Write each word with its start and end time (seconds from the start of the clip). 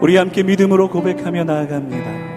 우리 0.00 0.16
함께 0.16 0.42
믿음으로 0.42 0.88
고백하며 0.88 1.44
나아갑니다. 1.44 2.30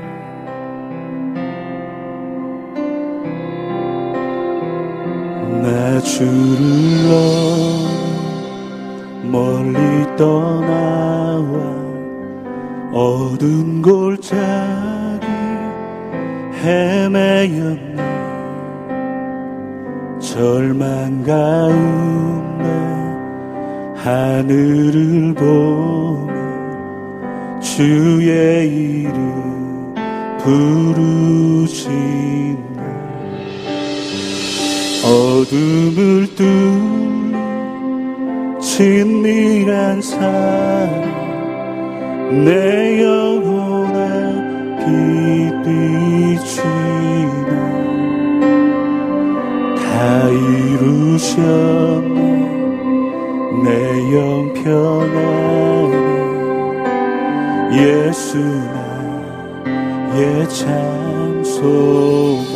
나 5.62 6.00
주를 6.02 6.60
멀리 9.32 9.78
떠나와 10.18 11.44
어두운 12.92 13.82
골짜기 13.82 15.26
헤매였네 16.62 17.94
절망 20.20 21.24
가운데 21.24 22.70
하늘을 23.96 25.34
보며 25.34 26.33
주의 27.64 28.68
이름 28.68 29.96
부르시네. 30.44 31.88
어둠을 35.04 36.28
뚫는 36.36 37.34
친밀한 38.60 40.02
사랑 40.02 41.02
내 42.44 43.02
영혼에 43.02 43.98
빛 44.80 44.84
비추네. 46.44 47.50
다 49.78 50.30
이루셨네. 50.30 52.20
내 53.64 53.68
영편안에 54.14 55.43
예수 58.14 58.38
나의 60.14 60.48
참소 60.48 62.53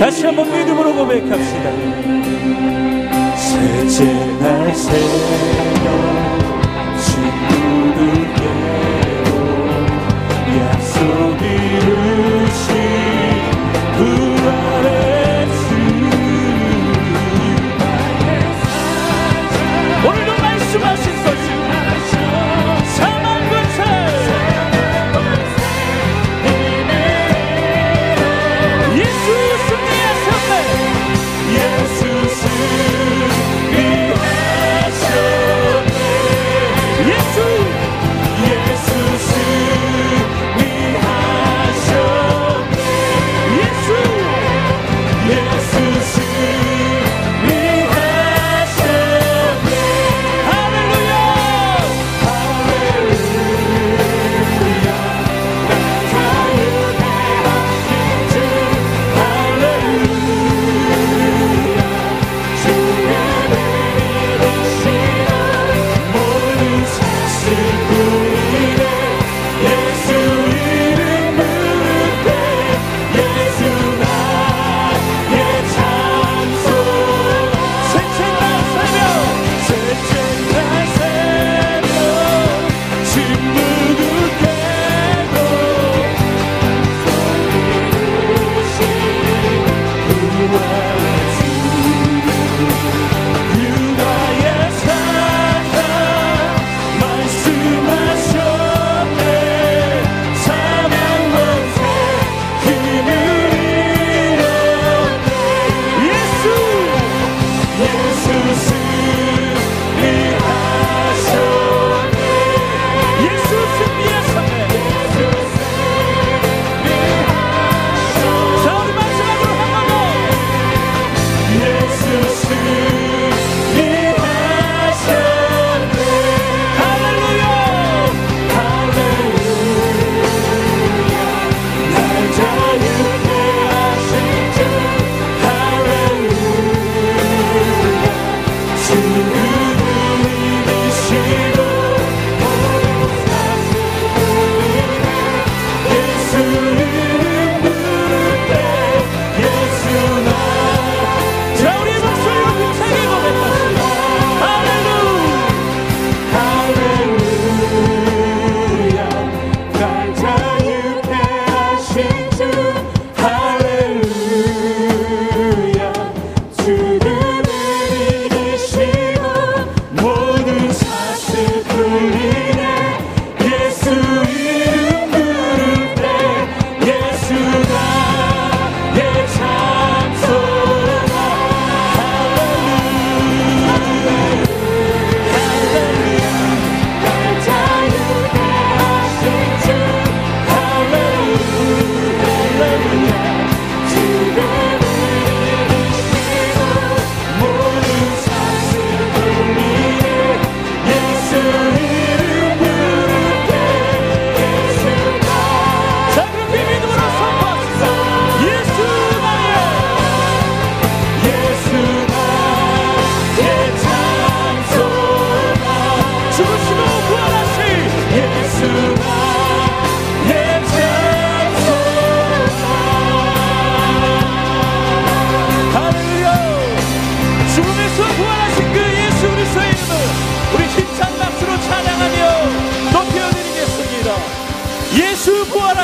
다시 0.00 0.26
한번 0.26 0.50
믿음으로 0.50 0.92
고백합시다 0.92 1.70
셋째 3.36 4.06
날 4.40 4.74
새벽 4.74 5.88
친구를 6.98 8.34
깨 8.34 8.63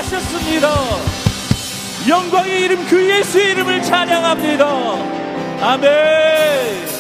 하셨습니다. 0.01 0.71
영광의 2.09 2.63
이름 2.63 2.87
그 2.87 3.09
예수의 3.09 3.53
이름을 3.53 3.83
찬양합니다. 3.83 4.67
아멘. 5.61 7.00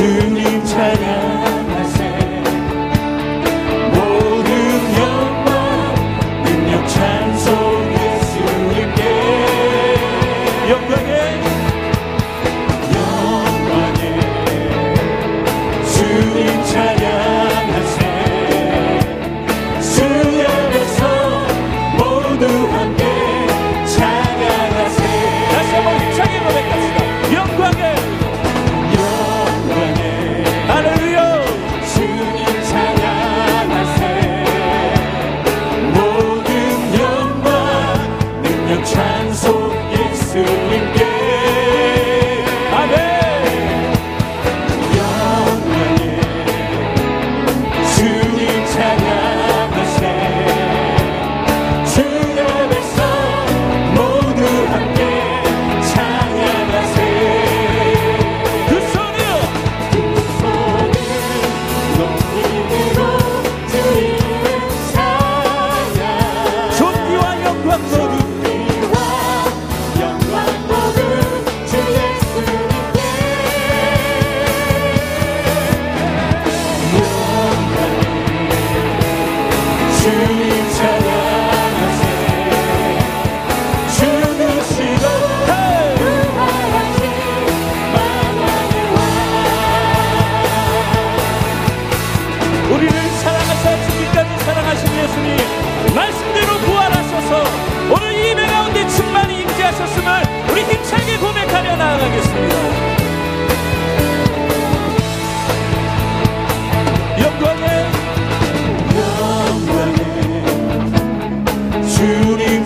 주님 0.00 0.64
찬양. 0.64 1.29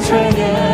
Zmęczenie 0.04 0.73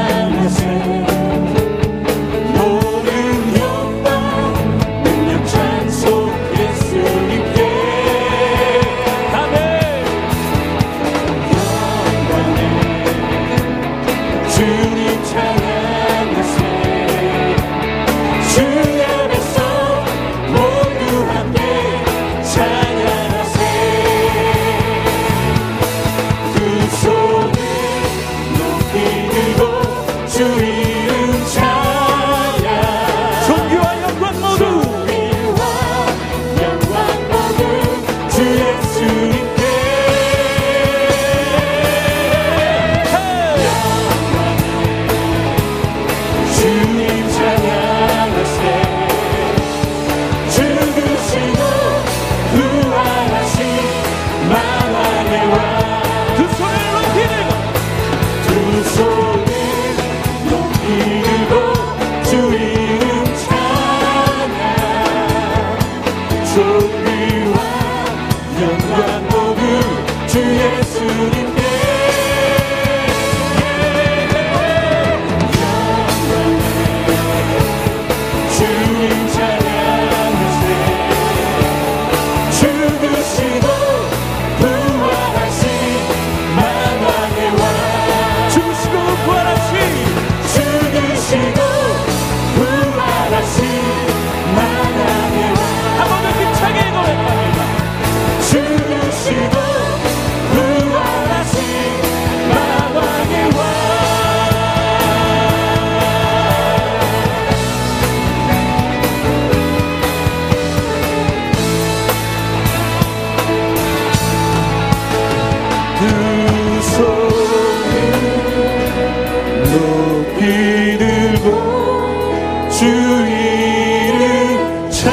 주 122.81 122.87
이름 122.87 124.57
찬양 124.91 125.13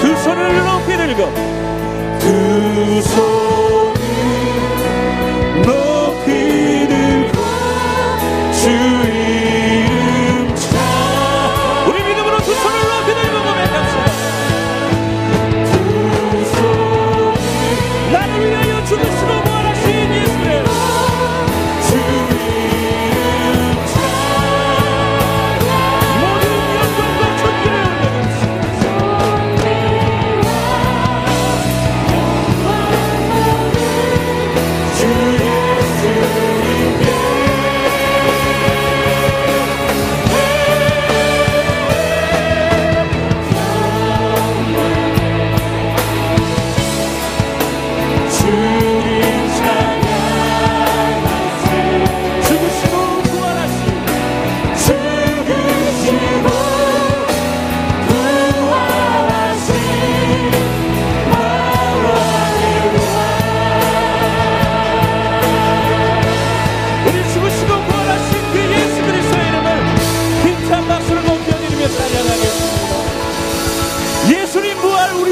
두 0.00 0.14
손을 0.16 0.64
높이 0.66 0.94
들고 0.98 1.32
두 2.18 3.00
손. 3.00 3.35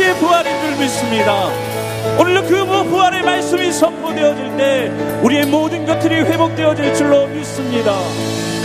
우리의 0.05 0.15
부활인 0.17 0.61
줄 0.61 0.77
믿습니다. 0.77 1.49
오늘도 2.19 2.43
그 2.47 2.85
부활의 2.91 3.23
말씀이 3.23 3.73
선포되어질 3.73 4.57
때 4.57 4.93
우리의 5.23 5.47
모든 5.47 5.87
것들이 5.87 6.17
회복되어질 6.17 6.95
줄로 6.95 7.27
믿습니다. 7.29 7.93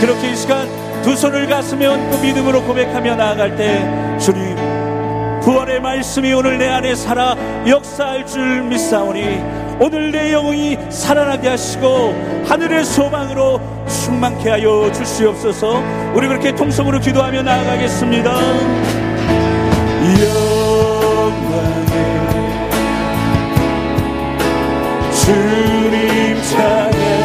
그렇게 0.00 0.32
이 0.32 0.36
시간 0.36 0.68
두 1.02 1.16
손을 1.16 1.46
가슴에 1.46 1.86
얹고 1.86 2.18
믿음으로 2.18 2.62
고백하며 2.64 3.16
나아갈 3.16 3.56
때 3.56 4.18
주님 4.18 4.54
부활의 5.40 5.80
말씀이 5.80 6.30
오늘 6.34 6.58
내 6.58 6.68
안에 6.68 6.94
살아 6.94 7.34
역사할 7.66 8.26
줄 8.26 8.62
믿사오니 8.62 9.40
오늘 9.80 10.12
내 10.12 10.34
영혼이 10.34 10.76
살아나게 10.90 11.48
하시고 11.48 12.44
하늘의 12.46 12.84
소망으로 12.84 13.58
충만케 13.88 14.50
하여 14.50 14.92
주시옵소서 14.92 15.82
우리 16.14 16.28
그렇게 16.28 16.54
통성으로 16.54 17.00
기도하며 17.00 17.42
나아가겠습니다 17.42 18.30
주님 25.12 26.42
찬양 26.42 27.19